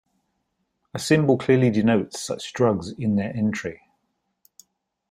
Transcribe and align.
A 0.95 0.97
symbol 0.97 1.37
clearly 1.37 1.69
denotes 1.69 2.19
such 2.19 2.53
drugs 2.53 2.89
in 2.89 3.17
their 3.17 3.37
entry. 3.37 3.81